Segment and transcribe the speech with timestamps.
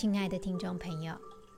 [0.00, 1.14] 亲爱的听众朋友，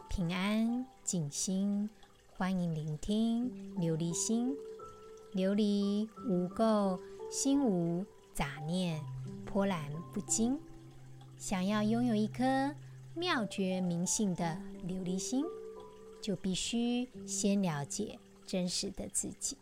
[0.09, 1.89] 平安静心，
[2.37, 4.53] 欢迎聆听琉璃心。
[5.33, 6.99] 琉璃无垢，
[7.31, 9.01] 心无杂念，
[9.45, 10.59] 波澜不惊。
[11.39, 12.75] 想要拥有一颗
[13.15, 15.45] 妙觉明性的琉璃心，
[16.21, 19.57] 就必须先了解真实的自己。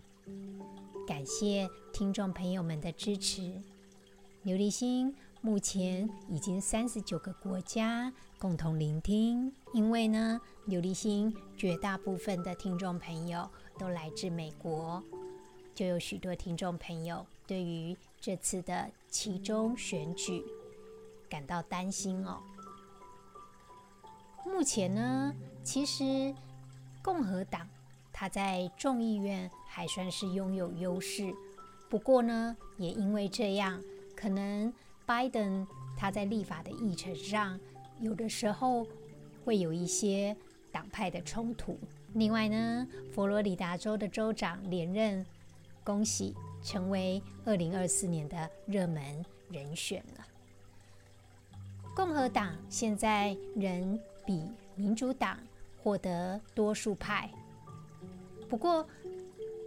[1.07, 3.43] 感谢听众朋友们的支持。
[4.43, 13.49] 琉璃心目前已经三十九个国家共同聆听，因为呢，刘立新绝大部分的听众朋友
[13.79, 15.03] 都来自美国，
[15.75, 20.45] 就有许多听众朋友对于这次的期中选举
[21.29, 22.43] 感到担心哦。
[24.45, 26.35] 目前呢，其实
[27.03, 27.67] 共和党。
[28.13, 31.35] 他在众议院还算是拥有优势，
[31.89, 33.83] 不过呢，也因为这样，
[34.15, 34.71] 可能
[35.11, 37.59] 拜登他在立法的议程上，
[37.99, 38.87] 有的时候
[39.45, 40.37] 会有一些
[40.71, 41.77] 党派的冲突。
[42.15, 45.27] 另外呢，佛罗里达州的州长连任，
[45.83, 49.03] 恭喜成为二零二四年的热门
[49.51, 50.25] 人选了。
[51.97, 54.45] 共和党现在仍比
[54.77, 55.41] 民主党
[55.83, 57.29] 获得多数派。
[58.49, 58.87] 不过，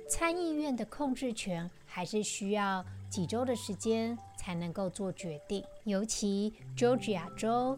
[0.07, 5.64] 参议院的控制权还是需要几周的时间才能够做决定。
[5.83, 7.78] 尤其 Georgia 州，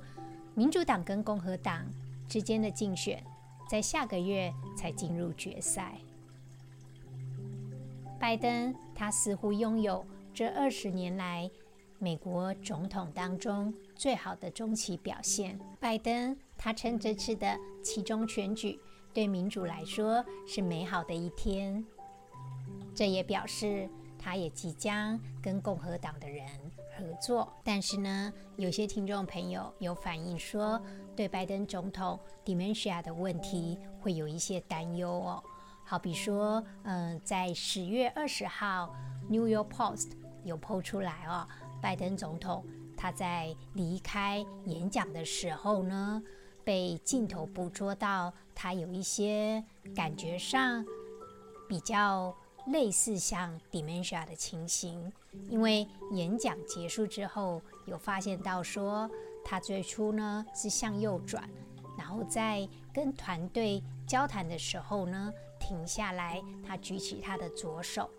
[0.53, 1.85] 民主党跟共和党
[2.25, 3.21] 之间的竞选，
[3.69, 5.97] 在下个月才进入决赛。
[8.17, 11.51] 拜登他似乎拥有这二十年来
[11.99, 15.59] 美国总统当中最好的中期表现。
[15.81, 18.79] 拜登他称这次的期中选举，
[19.13, 21.85] 对民主来说是美好的一天，
[22.95, 23.89] 这也表示
[24.25, 26.43] 他也即将跟共和党的人
[26.97, 27.47] 合作。
[27.63, 30.81] 但是呢，有些听众朋友有反映说，
[31.15, 35.43] 对拜登总统 dementia 的问题会有一些担忧哦。
[35.83, 38.95] 好比说，嗯，在十月二十号
[39.29, 41.47] ，New York Post 有 po 出来哦，
[41.79, 42.65] 拜登总统
[42.97, 46.23] 他在离开演讲的时候呢，
[46.63, 49.63] 被镜头捕捉到，他有一些
[49.95, 50.83] 感觉上
[51.69, 52.35] 比较
[52.67, 55.11] 类似像 dementia 的情形，
[55.49, 59.09] 因为演讲结束之后，有发现到说
[59.43, 61.47] 他最初呢是向右转，
[61.97, 68.09] 然后在跟团队交谈的时候呢停下来，他举起他的左手，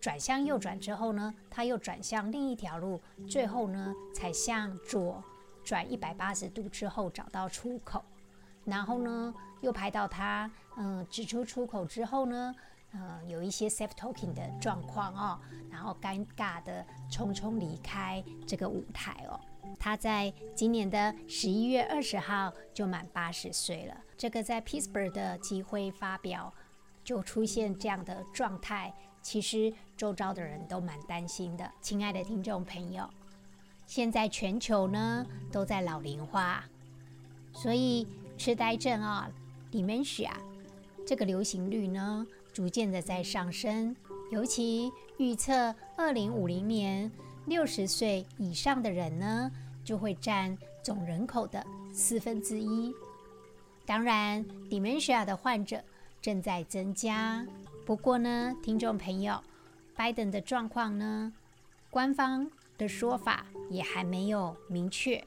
[0.00, 5.22] 转向右转之后呢，他又转向另一条路，最后呢才向左。
[5.64, 8.04] 转一百八十度之后找到出口，
[8.66, 12.54] 然后呢又拍到他嗯指出出口之后呢，
[12.94, 15.38] 呃有一些 safe talking 的状况哦，
[15.70, 19.38] 然后尴尬的匆匆离开这个舞台哦。
[19.78, 23.96] 他在今年的十一月二十号就满八十岁了。
[24.16, 26.52] 这个在 Pittsburgh 的集会发表
[27.02, 31.70] 就出现这样的状态，其实周遭的人都蛮担心的。
[31.80, 33.08] 亲爱的听众朋友。
[33.86, 36.64] 现在全球呢都在老龄化，
[37.52, 38.06] 所以
[38.38, 39.30] 痴呆症啊
[39.70, 40.30] ，dementia
[41.06, 43.94] 这个流行率呢逐渐的在上升。
[44.30, 47.10] 尤其预测二零五零年
[47.44, 49.50] 六十岁以上的人呢
[49.84, 52.94] 就会占总人口的四分之一。
[53.84, 55.82] 当然，dementia 的患者
[56.22, 57.46] 正在增加。
[57.84, 59.38] 不过呢，听众朋友，
[59.94, 61.30] 拜登的状况呢，
[61.90, 65.22] 官方的说法也还没有明确。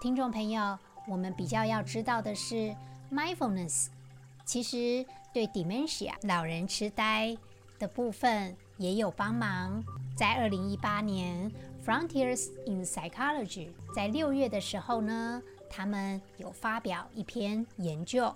[0.00, 2.74] 听众朋友，我们比较要知道的是
[3.12, 3.88] ，mindfulness
[4.46, 7.36] 其实对 dementia 老人痴呆
[7.78, 9.82] 的部分也有帮忙。
[10.16, 11.50] 在二零一八年
[11.84, 18.34] ，Frontiers in Psychology 在六月的时候呢，他们有发表一篇研究，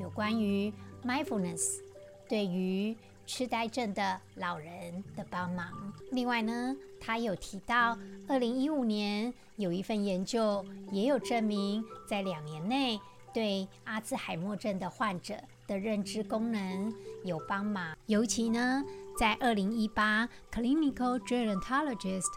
[0.00, 0.72] 有关于
[1.04, 1.80] mindfulness
[2.28, 5.92] 对于痴呆症的老人的帮忙。
[6.10, 13.00] 另外呢，他有提到，二零一五年有一份研究也有证明，在两年内
[13.32, 15.36] 对阿兹海默症的患者
[15.66, 17.96] 的认知功能有帮忙。
[18.06, 18.84] 尤其呢，
[19.18, 22.32] 在二零一八 Clinical Gerontologist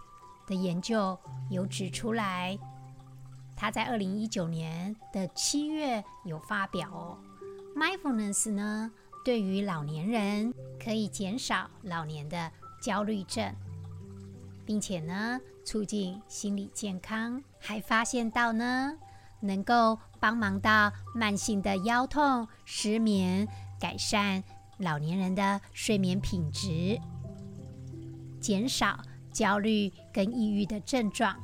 [0.47, 1.17] 的研究
[1.49, 2.57] 有指出来，
[3.55, 7.17] 他在二零一九年的七月有发表哦。
[7.75, 8.91] Mindfulness 呢，
[9.23, 10.53] 对于老年人
[10.83, 13.53] 可以减少老年的焦虑症，
[14.65, 18.97] 并且呢，促进心理健康，还发现到呢，
[19.41, 23.47] 能够帮忙到慢性的腰痛、失眠，
[23.79, 24.43] 改善
[24.77, 26.99] 老年人的睡眠品质，
[28.39, 28.99] 减少
[29.31, 31.35] 焦虑跟抑郁的症状，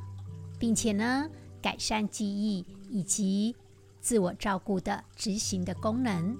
[0.58, 1.28] 并且呢，
[1.62, 3.54] 改善记忆以及
[4.00, 6.36] 自我照顾的执行的功能。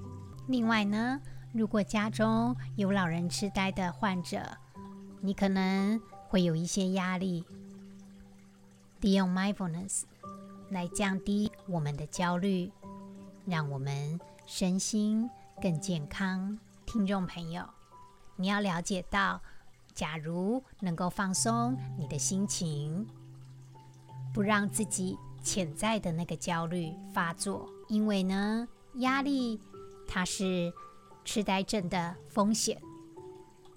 [0.48, 1.20] 另外呢，
[1.52, 4.40] 如果家中有老人痴呆的患者，
[5.20, 7.44] 你可能会有一些压力。
[9.00, 10.02] 利用 mindfulness
[10.70, 12.70] 来降低我们的焦虑，
[13.44, 15.28] 让我们身心
[15.62, 16.58] 更健康。
[16.84, 17.64] 听众朋友，
[18.36, 19.40] 你要了解到，
[19.94, 23.06] 假如能够放松你的心情，
[24.32, 29.60] 不让自己潜在的那个焦虑发作，因为呢，压力
[30.06, 30.72] 它是
[31.24, 32.80] 痴呆症的风险，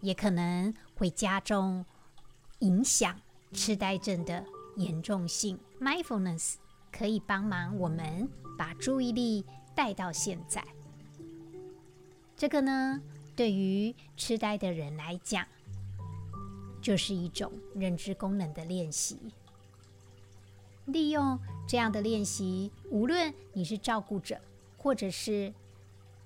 [0.02, 1.86] 也可能会加重
[2.60, 3.16] 影响
[3.54, 4.46] 痴呆症的
[4.76, 5.60] 严重性。
[5.80, 6.56] Mindfulness
[6.92, 9.46] 可以帮忙我们把注意力
[9.76, 10.64] 带到现在。
[12.36, 13.02] 这个呢，
[13.36, 15.46] 对于痴呆的人来讲，
[16.82, 19.18] 就是一种认知功能的练习。
[20.86, 21.38] 利用
[21.68, 24.40] 这样的练习，无论你是照顾者，
[24.78, 25.54] 或者是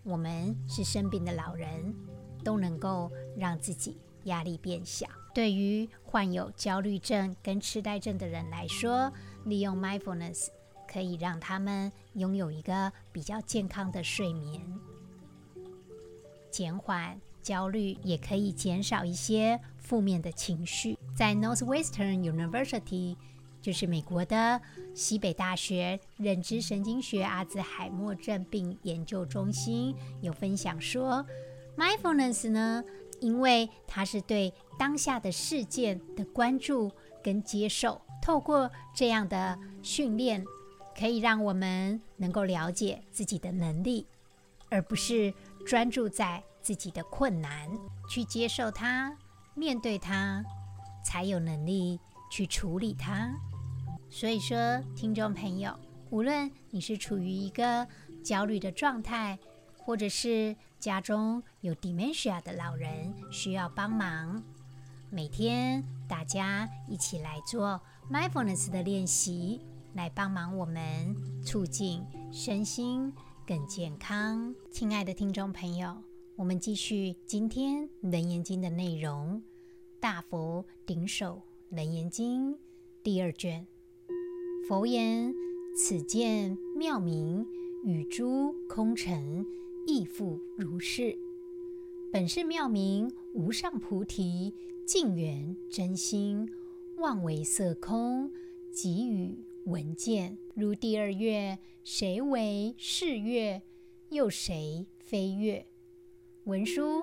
[0.04, 1.94] 我们是生病的老人，
[2.44, 5.08] 都能够让自己压力变小。
[5.34, 9.12] 对于患有焦虑症跟痴呆症的人来说，
[9.46, 10.48] 利用 mindfulness
[10.88, 14.62] 可以让他们拥有一个比较健康的睡眠。
[16.52, 20.98] 减缓焦虑，也可以减少一些负面的情绪。
[21.16, 23.18] 在 Northwestern University，
[23.62, 24.62] 就是美国的
[24.94, 31.26] 西北大学认知神经学阿兹海默症病研究中心有分享说
[31.76, 32.84] ，Mindfulness 呢，
[33.20, 36.92] 因为它是对当下的事件的关注
[37.24, 40.46] 跟接受，透过这样的训练，
[40.98, 44.08] 可以让我们能够了解自己的能力，
[44.70, 45.34] 而不是。
[45.66, 47.70] 专注在自己的困难，
[48.10, 49.18] 去接受它，
[49.56, 50.44] 面对它，
[51.06, 51.98] 才有能力
[52.30, 53.34] 去处理它。
[54.10, 55.74] 所以说，听众朋友，
[56.10, 57.88] 无论你是处于一个
[58.26, 59.40] 焦虑的状态，
[59.78, 64.44] 或者是家中有 dementia 的老人需要帮忙，
[65.10, 67.80] 每天大家一起来做
[68.12, 69.62] mindfulness 的练习，
[69.94, 73.12] 来帮忙我们促进身心。
[73.46, 75.98] 更健康，亲爱的听众朋友，
[76.38, 79.42] 我们继续今天《楞严经》的内容，
[80.00, 82.54] 《大佛顶首楞严经》
[83.04, 83.68] 第二卷。
[84.66, 85.34] 佛言
[85.76, 87.46] ：“此见妙明，
[87.84, 89.46] 与诸空尘
[89.86, 91.18] 亦复如是。
[92.14, 94.54] 本是妙明无上菩提，
[94.88, 96.50] 净圆真心，
[97.04, 98.32] 妄为色空，
[98.72, 100.38] 给予闻见。
[100.56, 103.62] 如第二月。”谁为是月？
[104.08, 105.68] 又谁非月？
[106.46, 107.02] 文殊，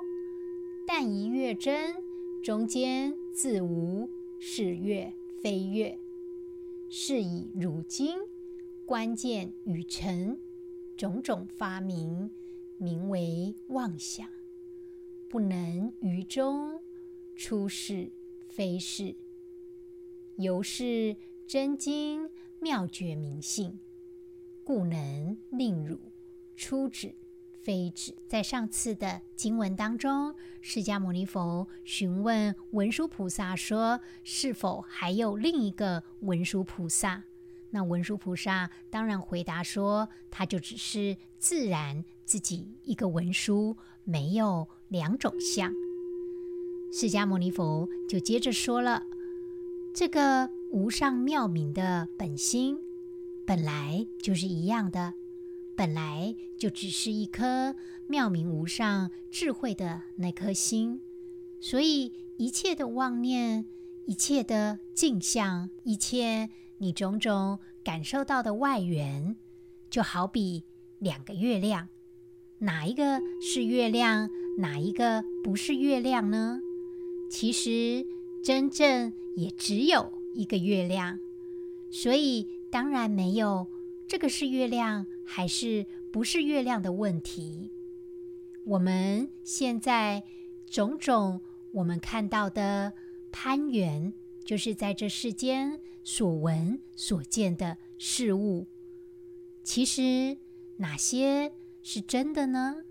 [0.86, 1.94] 但一月真，
[2.42, 4.08] 中间自无
[4.40, 5.12] 是月
[5.42, 5.98] 非月。
[6.88, 8.18] 是以汝今
[8.86, 10.38] 关键与成
[10.96, 12.30] 种种发明，
[12.78, 14.26] 名为妄想，
[15.28, 16.80] 不能于中
[17.36, 18.10] 出是
[18.48, 19.14] 非是。
[20.40, 21.16] 由是
[21.46, 22.28] 真经
[22.60, 23.78] 妙绝明性。
[24.62, 25.98] 故能令汝
[26.54, 27.14] 出止
[27.62, 28.14] 非止。
[28.28, 37.24] 在上次的经文当中，释迦牟尼佛询问文殊菩萨说：“是否还有另一个文殊菩萨？”
[37.72, 45.72] 那文殊菩萨当然回答说：“他就只是自然自己一个文殊，没有两种相。”
[46.92, 49.02] 释迦牟尼佛就接着说了
[49.94, 52.78] ：“这个无上妙明的本心。”
[53.46, 55.14] 本来就是一样的，
[55.74, 57.74] 本来就只是一颗
[58.06, 61.00] 妙明无上智慧的那颗心，
[61.60, 63.66] 所以一切的妄念、
[64.06, 69.34] 一切的境象、一切你种种感受到的外缘，
[69.90, 70.62] 就好比
[71.00, 71.88] 两个月亮，
[72.58, 76.60] 哪一个是月亮，哪一个不是月亮呢？
[77.28, 78.06] 其实
[78.42, 81.18] 真正也只有一个月亮，
[81.90, 82.46] 所以。
[82.72, 83.66] 当然没有，
[84.06, 87.72] 这个是月亮还是不是月亮的问题。
[88.62, 90.22] 我们现在
[90.68, 91.40] 种种
[91.72, 92.92] 我们看到的
[93.32, 98.68] 攀缘，就是在这世间所闻所见的事物，
[99.64, 100.38] 其实
[100.76, 102.84] 哪些是真的呢？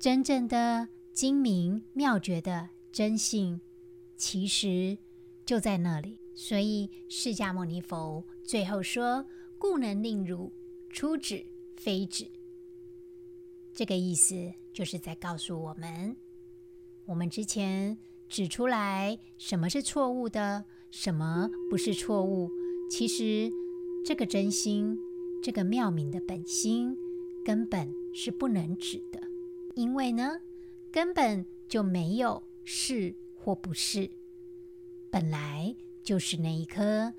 [0.00, 3.60] 真正的精明妙觉的真性，
[4.16, 4.96] 其实
[5.44, 6.16] 就在那里。
[6.32, 9.26] 所以，释迦牟尼佛最后说
[9.58, 10.52] ：“故能令汝
[10.90, 11.44] 出止
[11.76, 12.30] 非止。”
[13.74, 16.16] 这个意思就是在告诉我们，
[17.06, 17.98] 我们之前
[18.28, 22.48] 指出来什么是错误的，什么不是错误，
[22.88, 23.50] 其实
[24.04, 24.96] 这个真心，
[25.42, 26.96] 这个妙明的本心，
[27.44, 29.20] 根本是不能指的，
[29.74, 30.40] 因为呢，
[30.92, 34.10] 根本就没有是或不是，
[35.10, 37.12] 本来就是那一颗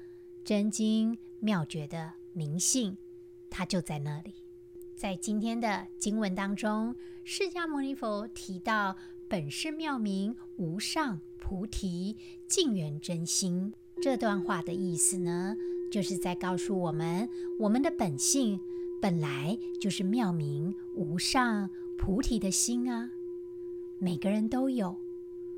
[0.43, 2.97] 真经妙觉的明性，
[3.49, 4.33] 它就在那里。
[4.95, 8.95] 在今天的经文当中，释迦牟尼佛提到
[9.27, 12.15] “本是妙明无上菩提
[12.47, 15.55] 净圆真心”这段话的意思呢，
[15.91, 18.59] 就是在告诉我们，我们的本性
[19.01, 23.11] 本来就是妙明无上菩提的心啊，
[23.99, 24.97] 每个人都有，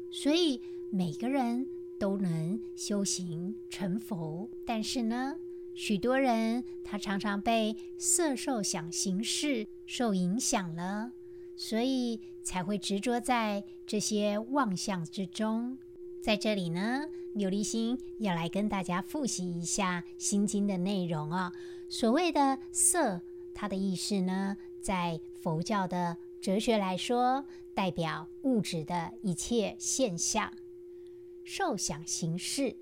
[0.09, 1.67] 所以每个人
[1.99, 4.49] 都能修行成佛。
[4.65, 5.37] 但是呢，
[5.73, 11.11] 许多人他常常被色受想行识受影响了，
[11.55, 15.77] 所以才会执着在这些妄象之中。
[16.21, 21.53] 在这里呢，琉璃心要来跟大家复习一下《心经》的内容哦。
[21.89, 23.21] 所谓的色，
[23.53, 30.51] 它的意思呢，在佛教的哲学来说，代表物质的一切现象。
[31.43, 32.75] 受想行识，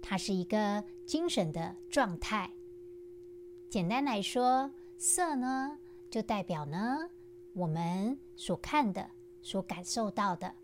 [0.00, 2.50] 它是一个精神的状态。
[3.68, 5.78] 简单来说，色呢，
[6.10, 7.08] 就代表呢，
[7.54, 10.54] 我们所看的、所感受到的。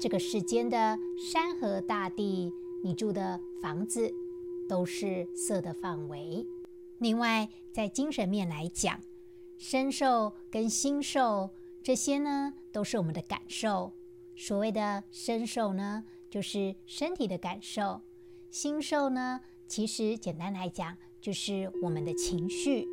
[0.00, 0.98] 这个世间的
[1.32, 2.52] 山河大地，
[2.84, 4.12] 你住的房子，
[4.68, 6.46] 都是色的范围。
[6.98, 9.00] 另外，在精神面来讲，
[9.58, 11.50] 身受跟心受
[11.82, 13.92] 这些呢，都是我们的感受。
[14.34, 18.00] 所谓的身受呢，就是身体的感受；
[18.50, 22.86] 心受呢，其实简单来讲，就是我们的情绪。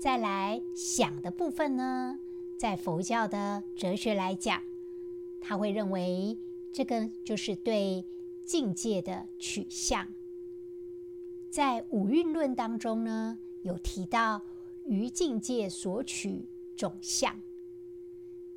[0.00, 2.18] 再来想的部分呢，
[2.58, 4.60] 在佛教的哲学来讲，
[5.40, 6.36] 他会认为
[6.72, 8.04] 这个就是对
[8.44, 10.08] 境界的取向。
[11.50, 14.42] 在五蕴论当中呢，有提到
[14.86, 17.40] 于境界所取种相，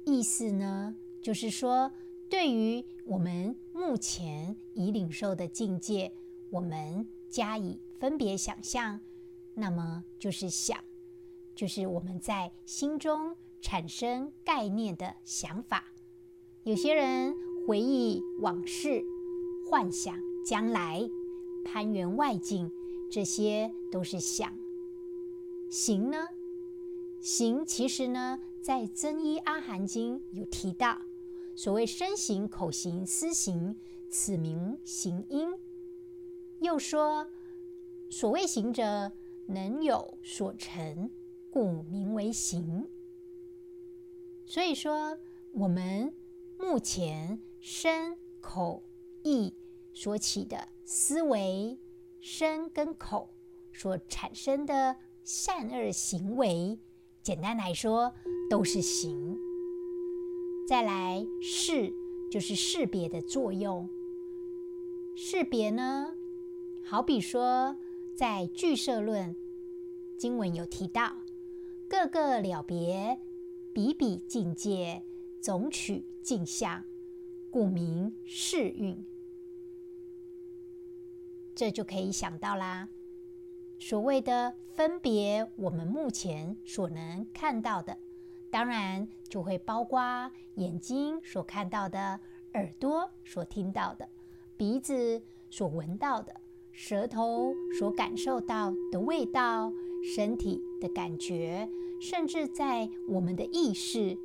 [0.06, 1.92] 意思呢就是说，
[2.30, 6.12] 对于我们目前已领受的境界，
[6.50, 9.00] 我们加以分别想象，
[9.54, 10.84] 那么就是想，
[11.56, 13.36] 就是我们在心中。
[13.62, 15.86] 产生概念的想法，
[16.66, 17.36] 有些人
[17.66, 19.04] 回忆往事，
[19.68, 21.02] 幻想将来，
[21.64, 22.72] 攀援外境，
[23.12, 24.54] 这些都是想。
[25.78, 26.30] 行呢？
[27.20, 31.02] 行其实呢，在《增一阿含经》有提到，
[31.54, 33.78] 所谓身行、口行、思行，
[34.10, 35.54] 此名行因。
[36.62, 37.28] 又说，
[38.10, 39.12] 所谓行者，
[39.48, 41.12] 能有所成，
[41.52, 42.88] 故名为行。
[44.46, 45.18] 所以说，
[45.52, 46.14] 我们
[46.58, 48.82] 目前身口
[49.24, 49.54] 意
[49.94, 51.78] 所起的思维，
[52.22, 53.36] 身跟口
[53.74, 56.80] 所产生的善恶行为，
[57.24, 58.14] 简单来说
[58.48, 59.36] 都是行。
[60.68, 61.92] 再来识，
[62.32, 63.90] 就是识别的作用。
[65.18, 66.14] 识别呢，
[66.86, 67.76] 好比说
[68.16, 69.36] 在俱舍论
[70.20, 71.16] 经文有提到，
[71.90, 73.20] 各个了别。
[73.74, 75.04] 比比境界，
[75.42, 76.82] 总取镜像，
[77.52, 79.06] 故名识蕴。
[81.54, 82.88] 这就可以想到啦。
[83.80, 87.98] 所谓的分别，我们目前所能看到的，
[88.50, 92.20] 当然就会包括眼睛所看到的、
[92.54, 94.08] 耳朵所听到的、
[94.58, 96.34] 鼻子所闻到的、
[96.72, 99.72] 舌头所感受到的味道、
[100.16, 101.70] 身体的感觉。
[102.02, 104.18] 甚至在我们的意识，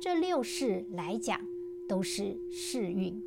[0.00, 1.40] 这六识来讲，
[1.88, 3.20] 都是识蕴。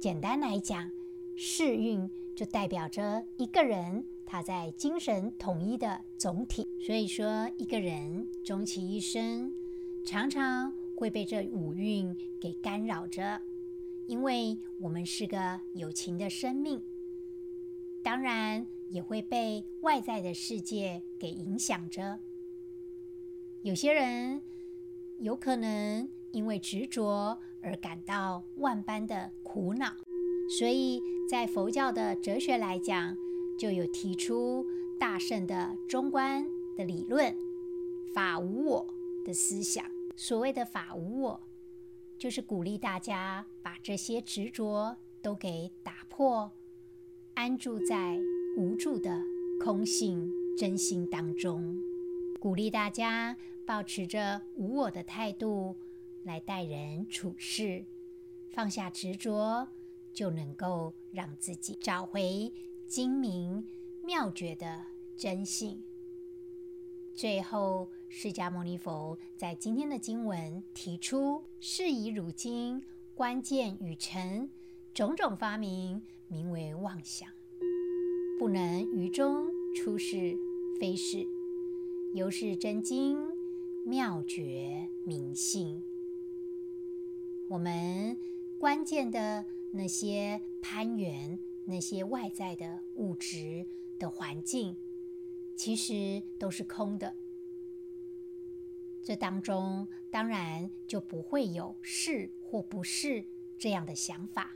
[0.00, 0.90] 简单来讲，
[1.36, 6.66] 识蕴就代表着一个人他在精神统一的总体。
[6.80, 9.54] 所以说，一个人终其一生，
[10.04, 13.40] 常常会被这五蕴给干扰着，
[14.06, 16.82] 因为我们是个有情的生命，
[18.02, 22.18] 当然也会被外在的世界给影响着。
[23.62, 24.42] 有些人
[25.18, 29.94] 有可能因为执着而感到万般的苦恼，
[30.58, 33.16] 所以在佛教的哲学来讲，
[33.58, 34.66] 就有提出
[34.98, 36.44] 大圣的中观
[36.76, 37.34] 的理论
[38.14, 38.86] “法无我”
[39.24, 39.84] 的思想。
[40.14, 41.40] 所谓的“法无我”，
[42.18, 46.50] 就是鼓励大家把这些执着都给打破，
[47.34, 48.20] 安住在
[48.56, 49.22] 无住的
[49.58, 51.76] 空性真心当中，
[52.40, 53.36] 鼓励大家。
[53.64, 55.76] 保持着无我的态度
[56.24, 57.84] 来待人处事，
[58.50, 59.68] 放下执着，
[60.12, 62.52] 就能够让自己找回
[62.86, 63.66] 精明
[64.02, 64.84] 妙绝的
[65.16, 65.82] 真性。
[67.14, 72.82] 最后，释迦牟尼佛在今天的经文提出：是以汝今
[73.14, 74.48] 关键语成
[74.94, 77.28] 种种发明，名为妄想，
[78.38, 80.34] 不能于中出是
[80.80, 81.24] 非是，
[82.14, 83.18] 犹是真经
[83.84, 85.82] 妙绝明性。
[87.50, 88.16] 我们
[88.58, 93.66] 关键的那些攀援，那些外在的物质
[93.98, 94.76] 的环境，
[95.56, 97.16] 其实都是空的。
[99.02, 103.24] 这当中当然就不会有是或不是
[103.58, 104.50] 这样的想法，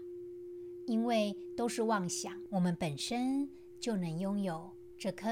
[0.84, 2.38] 因为都是妄想。
[2.50, 3.48] 我们本身
[3.80, 5.28] 就能拥有这颗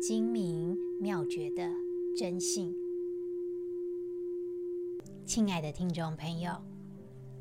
[0.00, 1.68] 精明妙觉的
[2.16, 2.72] 真性。
[5.26, 6.52] 亲爱的听众朋友。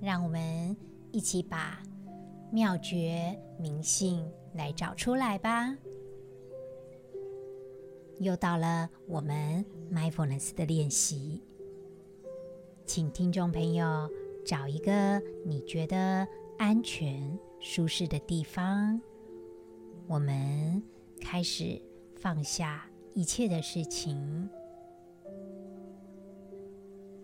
[0.02, 0.78] 让我们
[1.12, 1.82] 一起把
[2.52, 5.76] 妙觉明性来找出来吧。
[8.20, 11.42] 又到了我们 mindfulness 的练习，
[12.86, 14.10] 请听众朋友
[14.46, 19.02] 找一个你觉得安全、舒适的地方，
[20.08, 20.84] 我们
[21.22, 21.82] 开始
[22.16, 24.50] 放下一切的事情，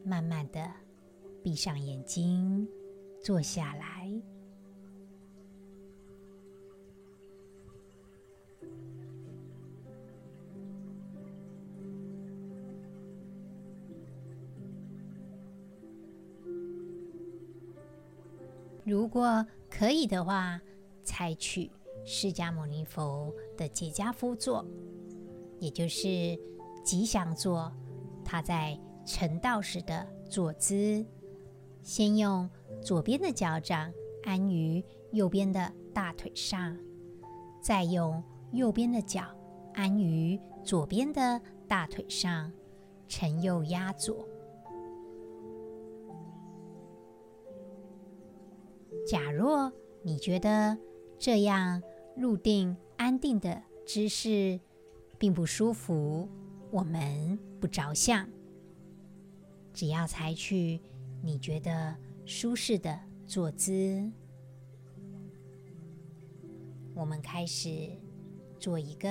[0.04, 0.72] 慢慢的。
[1.44, 2.68] 闭上眼睛，
[3.26, 4.22] 坐下来。
[18.84, 20.62] 如果可以的话，
[21.04, 21.72] 采取
[22.06, 24.64] 释迦牟尼佛的结跏趺坐，
[25.60, 26.08] 也就是
[26.84, 27.74] 吉祥坐，
[28.24, 31.04] 他在成道时的坐姿。
[31.82, 32.50] 先用
[32.82, 33.92] 左边的脚掌
[34.24, 36.78] 安于右边的大腿上，
[37.62, 39.24] 再用右边的脚
[39.74, 42.52] 安于左边的大腿上，
[43.08, 44.28] 承右压左。
[49.08, 50.78] 假若你觉得
[51.18, 51.82] 这样
[52.16, 54.60] 入定安定的姿势
[55.18, 56.28] 并不舒服，
[56.72, 58.28] 我们不着相，
[59.74, 60.80] 只要采取。
[61.22, 64.12] 你觉得舒适的坐姿，
[66.96, 67.90] 我们开始
[68.60, 69.10] 做一个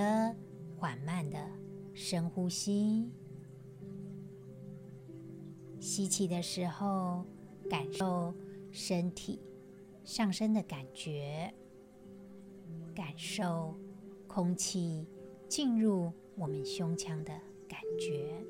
[0.77, 1.39] 缓慢的
[1.95, 3.09] 深呼吸。
[5.79, 7.25] 吸气的时候，
[7.71, 8.35] 感受
[8.73, 9.39] 身体
[10.03, 11.55] 上升的感觉，
[12.95, 13.79] 感受
[14.27, 15.07] 空气
[15.49, 17.33] 进入我们胸腔的
[17.69, 18.45] 感觉。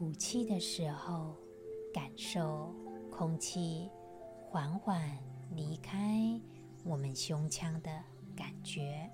[0.00, 1.36] 吐气的时候，
[1.92, 2.74] 感受
[3.10, 3.90] 空气
[4.48, 4.98] 缓缓
[5.54, 6.40] 离开
[6.86, 7.90] 我们胸腔的
[8.34, 9.10] 感觉。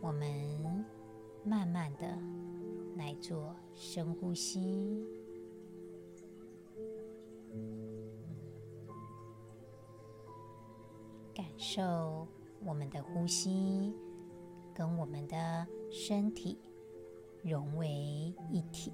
[0.00, 0.82] 我们
[1.44, 2.18] 慢慢的
[2.96, 5.04] 来做深呼吸。
[11.56, 12.26] 受
[12.64, 13.94] 我们的呼吸
[14.74, 16.58] 跟我们的身体
[17.42, 17.88] 融为
[18.50, 18.92] 一体。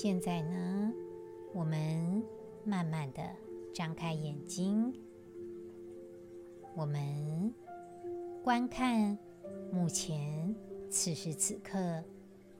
[0.00, 0.94] 现在呢，
[1.52, 2.22] 我们
[2.62, 3.20] 慢慢的
[3.74, 4.94] 张开眼睛，
[6.76, 7.52] 我们
[8.44, 9.18] 观看
[9.72, 10.54] 目前
[10.88, 12.04] 此时此刻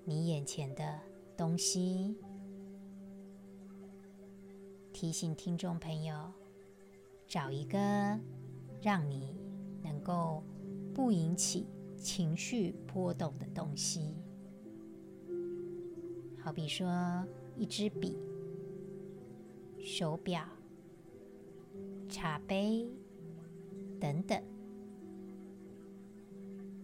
[0.04, 0.98] 你眼前的
[1.36, 2.16] 东西。
[4.92, 6.32] 提醒听众朋友，
[7.28, 7.78] 找一个
[8.82, 9.38] 让你
[9.80, 10.42] 能够
[10.92, 14.16] 不引起情绪波动的东西。
[16.48, 16.88] 好比说，
[17.58, 18.16] 一支笔、
[19.84, 20.42] 手表、
[22.08, 22.88] 茶杯
[24.00, 24.42] 等等，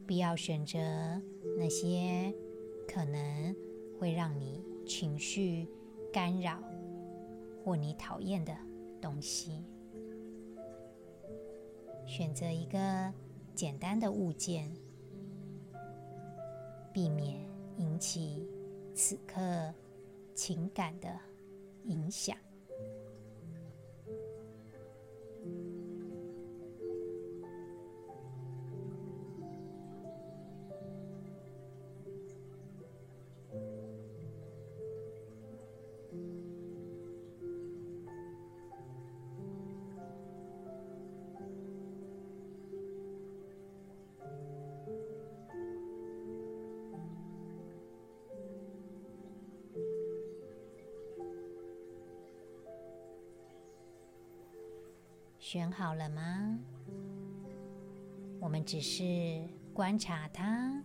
[0.07, 0.79] 不要选择
[1.57, 2.31] 那些
[2.87, 3.57] 可能
[3.98, 5.66] 会让你情绪
[6.12, 6.62] 干扰
[7.64, 8.55] 或你讨厌的
[9.00, 9.64] 东西。
[12.05, 13.11] 选择一个
[13.55, 14.70] 简单的物件，
[16.92, 17.40] 避免
[17.79, 18.46] 引起。
[18.94, 19.74] 此刻
[20.35, 21.09] 情感的
[21.85, 22.37] 影响。
[55.44, 56.59] 选好了吗？
[58.40, 60.83] 我们只是观察它，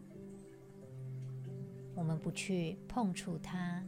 [1.95, 3.81] 我们不去碰触它，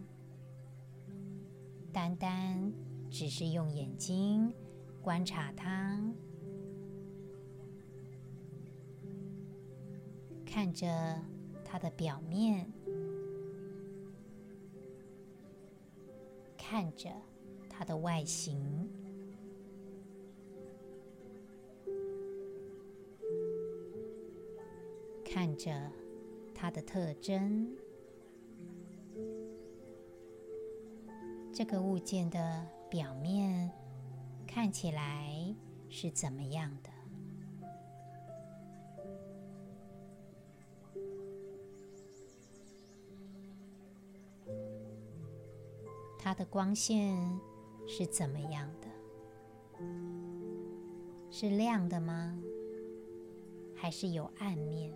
[1.92, 2.72] 单单
[3.10, 4.54] 只是用眼睛
[5.02, 6.02] 观察它，
[10.46, 10.88] 看着
[11.66, 12.72] 它的表面，
[16.58, 17.10] 看着
[17.70, 18.90] 它的外形。
[25.34, 25.72] 看着
[26.54, 27.74] 它的特征，
[31.54, 33.72] 这个物件的表面
[34.46, 35.56] 看起来
[35.88, 36.90] 是怎么样的？
[46.20, 47.18] 它的光线
[47.88, 48.90] 是怎么样的？
[51.32, 52.38] 是亮的吗？
[53.74, 54.94] 还是有暗面？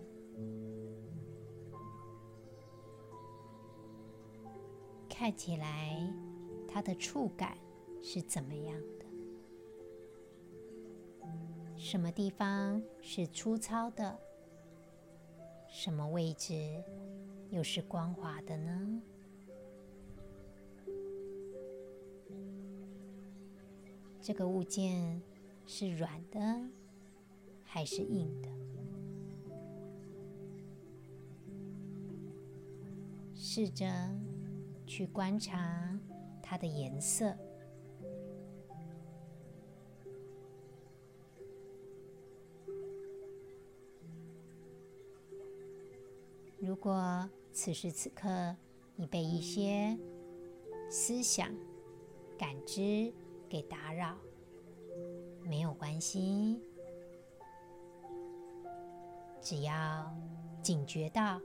[5.18, 5.98] 看起来，
[6.68, 7.56] 它的触感
[8.02, 9.06] 是怎么样的？
[11.74, 14.20] 什么地方是粗糙的？
[15.68, 16.84] 什么位置
[17.48, 19.02] 又是光滑的呢？
[24.20, 25.22] 这个物件
[25.64, 26.38] 是软的
[27.64, 28.50] 还是硬的？
[33.34, 33.86] 试着。
[34.86, 35.98] 去观察
[36.42, 37.36] 它的颜色。
[46.58, 48.56] 如果此时此刻
[48.96, 49.96] 你被一些
[50.88, 51.54] 思想、
[52.38, 53.12] 感知
[53.48, 54.16] 给打扰，
[55.42, 56.60] 没有关系，
[59.40, 60.12] 只要
[60.62, 61.40] 警觉到，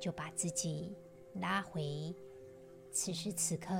[0.00, 0.94] 就把自己
[1.34, 2.14] 拉回。
[2.96, 3.74] 此时此刻，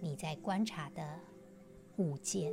[0.00, 1.20] 你在观察的
[1.98, 2.50] 物件，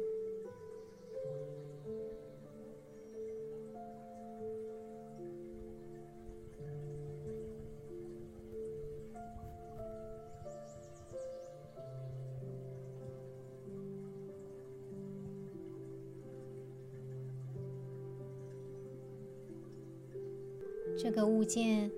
[20.98, 21.90] 这个物件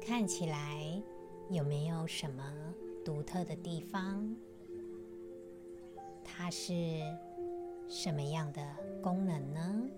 [0.00, 1.02] 看起来
[1.50, 2.55] 有没有什么？
[3.06, 4.34] 独特的地方，
[6.24, 6.72] 它是
[7.88, 8.60] 什么样的
[9.00, 9.88] 功能呢？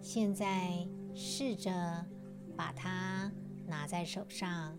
[0.00, 1.70] 现在试着
[2.56, 3.30] 把它
[3.66, 4.74] 拿在手上，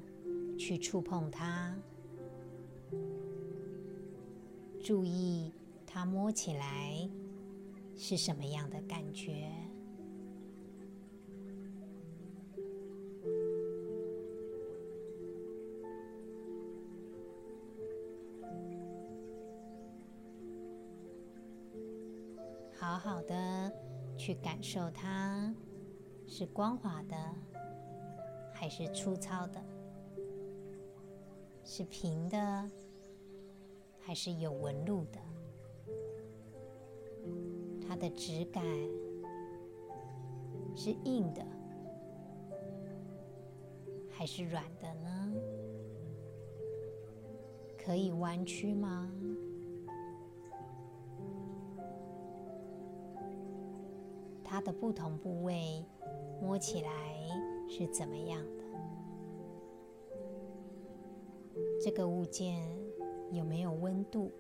[0.57, 1.77] 去触碰它，
[4.83, 5.53] 注意。
[5.91, 7.09] 它摸起来
[7.95, 9.51] 是什么样的感觉？
[22.79, 23.73] 好好的
[24.15, 25.53] 去感受它，
[26.27, 27.15] 是光滑的，
[28.53, 29.59] 还是粗糙的？
[31.65, 32.69] 是平的，
[33.99, 35.19] 还是有纹路的？
[37.99, 38.63] 的质感
[40.75, 41.45] 是硬的，
[44.09, 45.33] 还是软的呢？
[47.77, 49.11] 可以弯曲吗？
[54.43, 55.85] 它的不同部位
[56.41, 56.89] 摸起来
[57.67, 58.63] 是怎么样的？
[61.81, 62.61] 这个物件
[63.31, 64.31] 有没有温度？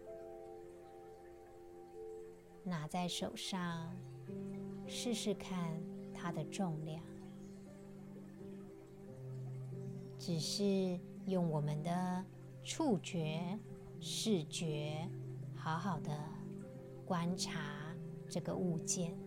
[2.69, 3.91] 拿在手上
[4.85, 5.81] 试试看
[6.13, 7.03] 它的重量，
[10.19, 12.23] 只是用我们的
[12.63, 13.57] 触觉、
[13.99, 15.09] 视觉，
[15.55, 16.11] 好好的
[17.05, 17.59] 观察
[18.29, 19.17] 这个物件，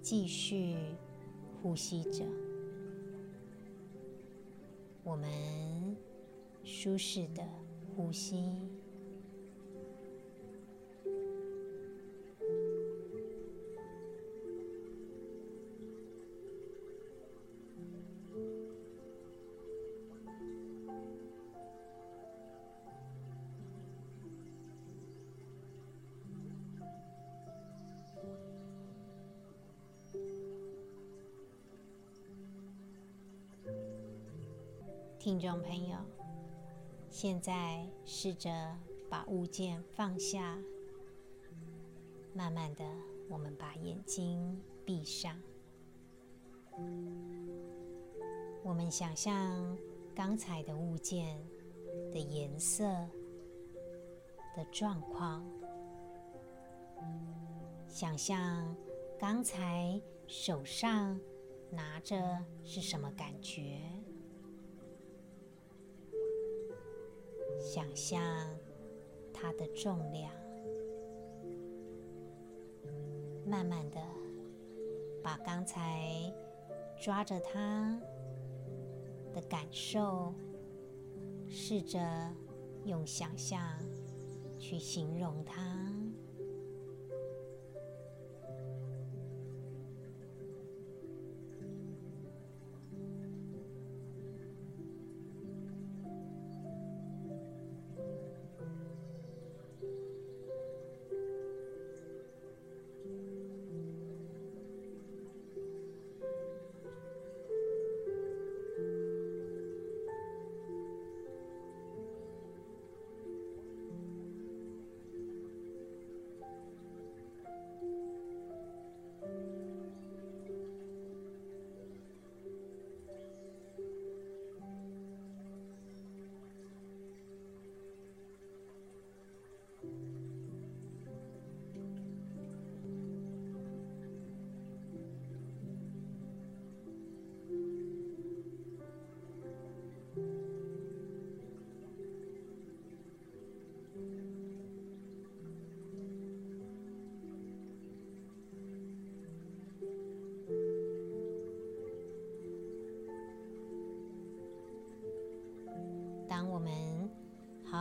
[0.00, 0.76] 继续
[1.60, 2.24] 呼吸着，
[5.02, 5.96] 我们
[6.62, 7.42] 舒适的
[7.96, 8.73] 呼吸。
[35.54, 35.96] 众朋友，
[37.08, 38.76] 现在试着
[39.08, 40.58] 把物件放下，
[42.34, 42.84] 慢慢的，
[43.28, 45.40] 我们把眼睛闭上。
[48.64, 49.78] 我们想象
[50.12, 51.38] 刚才的物件
[52.10, 52.84] 的颜色
[54.56, 55.48] 的状况，
[57.86, 58.76] 想象
[59.16, 61.16] 刚才手上
[61.70, 63.78] 拿着是什么感觉？
[67.74, 68.22] 想象
[69.32, 70.32] 它的重量，
[73.44, 74.00] 慢慢的
[75.24, 76.32] 把刚才
[76.96, 78.00] 抓着它
[79.32, 80.32] 的感受，
[81.48, 82.00] 试着
[82.84, 83.60] 用想象
[84.56, 85.93] 去形容它。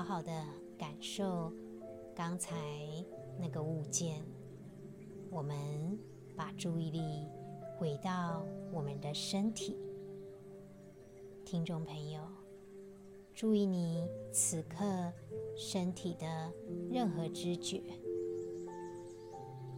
[0.04, 0.30] 好好的
[0.78, 1.50] 感受
[2.13, 2.58] 刚才
[3.39, 4.22] 那个物件，
[5.32, 5.98] 我们
[6.36, 7.26] 把注意力
[7.78, 9.78] 回到我们的身体。
[11.46, 12.22] 听众朋友，
[13.34, 14.76] 注意你此刻
[15.56, 16.52] 身体的
[16.92, 17.82] 任何知觉，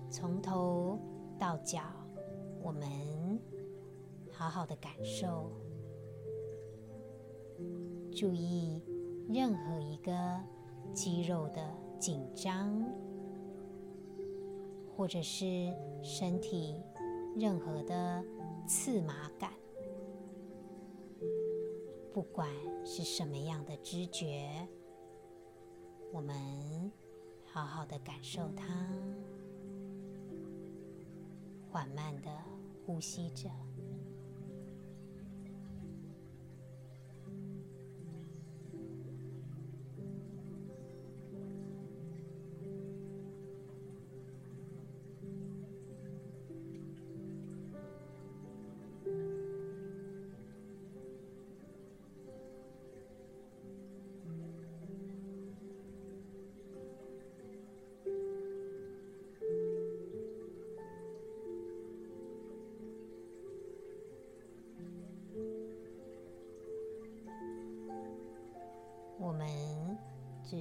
[0.10, 0.98] 从头
[1.38, 1.84] 到脚，
[2.64, 2.90] 我们
[4.32, 5.52] 好好的感受。
[8.12, 8.82] 注意
[9.28, 10.40] 任何一个
[10.94, 11.62] 肌肉的
[12.00, 12.84] 紧张，
[14.96, 16.76] 或者是身体
[17.36, 18.24] 任何的
[18.68, 19.52] 刺麻感，
[22.14, 22.48] 不管
[22.86, 24.68] 是什么样的知觉，
[26.14, 26.92] 我们
[27.44, 28.66] 好好的感受它，
[31.68, 32.30] 缓慢的
[32.86, 33.50] 呼吸着。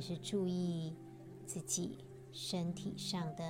[0.07, 0.95] 是注意
[1.47, 3.43] 自己身体上的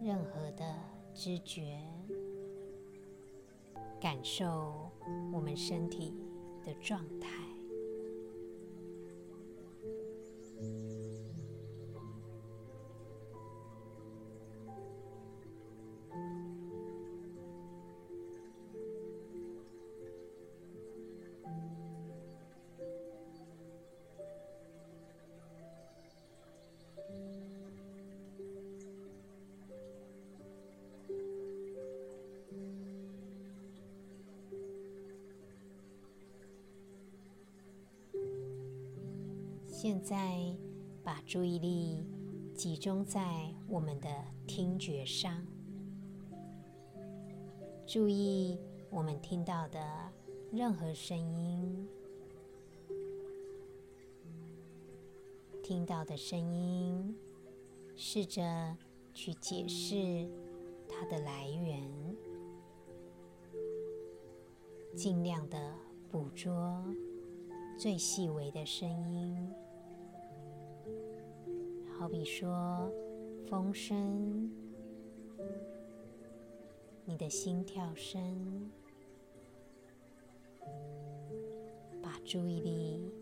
[0.00, 0.74] 任何的
[1.12, 1.78] 知觉，
[4.00, 4.90] 感受
[5.30, 6.14] 我们身体
[6.64, 7.49] 的状态。
[39.82, 40.38] 现在，
[41.02, 42.04] 把注意力
[42.54, 44.10] 集中在我们的
[44.46, 45.42] 听觉上，
[47.86, 48.58] 注意
[48.90, 49.80] 我们听到的
[50.52, 51.88] 任何声音，
[55.62, 57.16] 听到的声音，
[57.96, 58.76] 试着
[59.14, 60.28] 去解释
[60.90, 61.90] 它的来源，
[64.94, 65.74] 尽量的
[66.10, 66.84] 捕捉
[67.78, 69.50] 最细微的声音。
[72.00, 72.90] 好比说，
[73.46, 74.50] 风声、
[77.04, 78.70] 你的心跳声，
[82.02, 83.12] 把注意力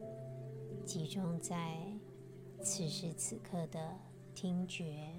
[0.84, 1.76] 集中在
[2.62, 3.96] 此时此刻的
[4.32, 5.12] 听觉。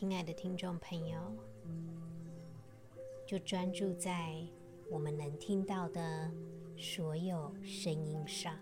[0.00, 1.18] 亲爱的听众朋友，
[3.26, 4.34] 就专注在
[4.90, 6.32] 我们能听到的
[6.74, 8.56] 所有声音上。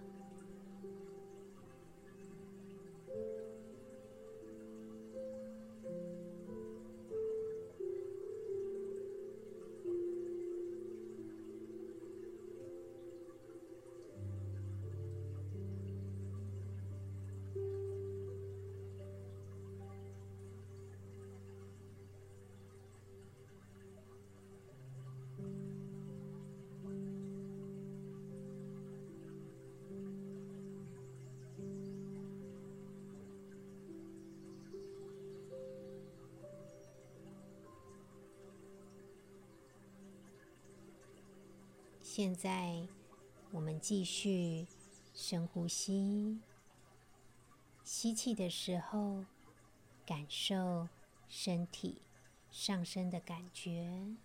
[42.18, 42.84] 现在，
[43.52, 44.66] 我们继续
[45.14, 46.40] 深呼吸。
[47.84, 49.24] 吸气的时候，
[50.04, 50.88] 感受
[51.28, 52.02] 身体
[52.50, 54.16] 上升的感觉；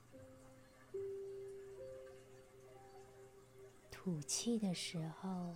[3.91, 5.53] 吐气的时候，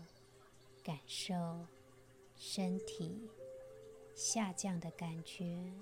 [0.84, 1.34] 感受
[2.36, 3.28] 身体
[4.14, 5.74] 下降的感觉。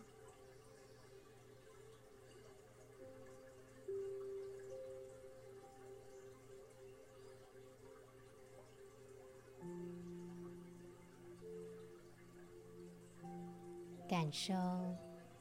[14.26, 14.56] 感受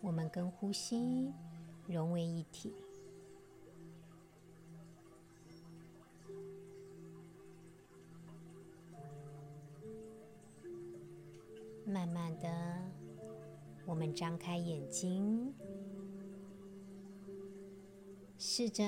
[0.03, 1.33] 我们跟呼吸
[1.87, 2.71] 融为一体，
[11.87, 12.47] 慢慢的，
[13.87, 15.55] 我们张开眼睛，
[18.37, 18.85] 试着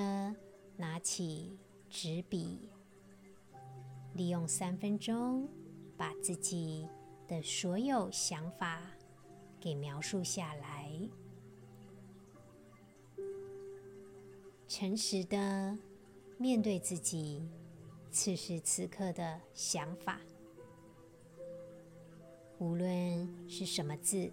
[0.76, 1.56] 拿起
[1.88, 2.68] 纸笔，
[4.12, 5.48] 利用三分钟
[5.96, 6.86] 把自己
[7.26, 8.82] 的所有想法。
[9.66, 10.96] 给描述下来，
[14.68, 15.76] 诚实的
[16.38, 17.42] 面对自己
[18.08, 20.20] 此时此刻的想法，
[22.58, 24.30] 无论是什么字，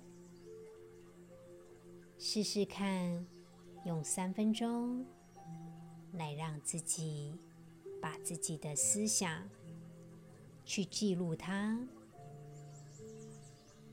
[2.19, 3.25] 试试看
[3.85, 5.03] 用三分钟
[6.11, 7.33] 来让自己
[7.99, 9.49] 把自己的思想
[10.63, 11.75] 去记录它，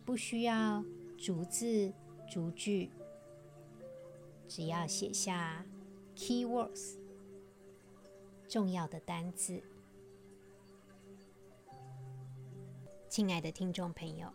[0.04, 0.84] 不需要。
[1.20, 1.92] 逐字
[2.26, 2.90] 逐句，
[4.48, 5.66] 只要写下
[6.16, 6.96] keywords
[8.48, 9.62] 重要的单字。
[13.06, 14.32] 亲爱的听众朋友，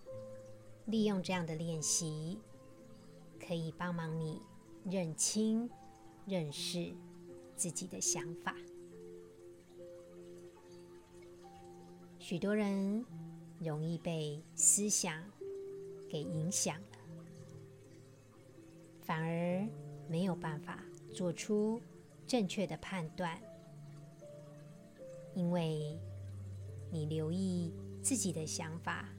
[0.86, 2.39] 利用这样的练习，
[3.39, 4.39] 可以帮忙你
[4.86, 5.67] 认清、
[6.27, 6.93] 认识
[7.55, 8.55] 自己的想法。
[12.19, 13.03] 许多人
[13.57, 15.23] 容易被思想
[16.10, 16.97] 给影响了，
[19.01, 19.68] 反而
[20.08, 20.84] 没有办法
[21.14, 21.82] 做出
[22.28, 23.39] 正确的判断，
[25.34, 25.99] 因为
[26.91, 29.10] 你留意自己的想法，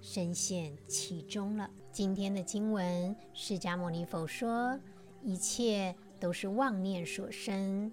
[0.00, 1.70] 深陷其中了。
[1.90, 4.78] 今天的经文，释迦牟尼佛说，
[5.22, 7.92] 一切都是妄念所生，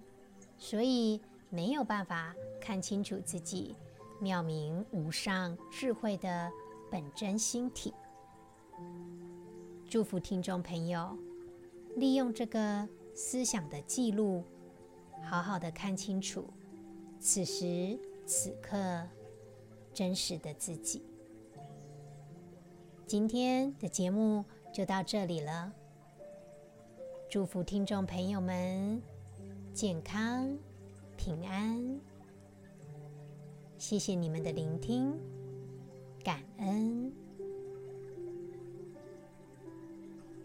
[0.58, 3.76] 所以没有办法看清楚自己。
[4.22, 6.49] 妙明无上智慧的
[6.91, 7.93] 本真心体，
[9.89, 11.17] 祝福听众朋友，
[11.95, 14.43] 利用这个思想的记录，
[15.23, 16.45] 好好的看清楚
[17.19, 19.01] 此时此刻
[19.93, 21.01] 真实的自己。
[23.07, 25.71] 今天的节目就到这里了，
[27.29, 29.01] 祝福听众朋友们
[29.73, 30.57] 健康
[31.17, 31.99] 平安。
[33.77, 35.13] 谢谢你们的聆听，
[36.26, 37.24] 感恩。